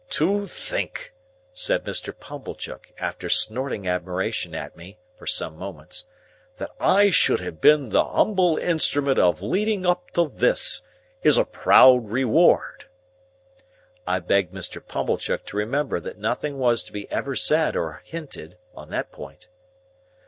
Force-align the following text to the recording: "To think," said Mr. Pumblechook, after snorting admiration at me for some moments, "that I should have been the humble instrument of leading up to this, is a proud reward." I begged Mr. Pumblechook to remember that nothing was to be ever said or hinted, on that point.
"To 0.17 0.47
think," 0.47 1.13
said 1.53 1.83
Mr. 1.85 2.11
Pumblechook, 2.19 2.91
after 2.97 3.29
snorting 3.29 3.87
admiration 3.87 4.55
at 4.55 4.75
me 4.75 4.97
for 5.15 5.27
some 5.27 5.55
moments, 5.55 6.07
"that 6.57 6.71
I 6.79 7.11
should 7.11 7.39
have 7.41 7.61
been 7.61 7.89
the 7.89 8.05
humble 8.05 8.57
instrument 8.57 9.19
of 9.19 9.43
leading 9.43 9.85
up 9.85 10.09
to 10.15 10.27
this, 10.29 10.81
is 11.21 11.37
a 11.37 11.45
proud 11.45 12.09
reward." 12.09 12.85
I 14.07 14.17
begged 14.21 14.55
Mr. 14.55 14.83
Pumblechook 14.83 15.45
to 15.45 15.57
remember 15.57 15.99
that 15.99 16.17
nothing 16.17 16.57
was 16.57 16.83
to 16.85 16.91
be 16.91 17.07
ever 17.11 17.35
said 17.35 17.75
or 17.75 18.01
hinted, 18.03 18.57
on 18.73 18.89
that 18.89 19.11
point. 19.11 19.49